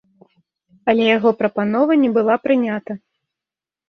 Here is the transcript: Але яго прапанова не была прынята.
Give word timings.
Але 0.93 1.03
яго 1.17 1.33
прапанова 1.41 1.97
не 2.05 2.09
была 2.15 2.37
прынята. 2.47 2.97